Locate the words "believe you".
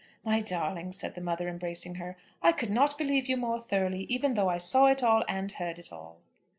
2.97-3.37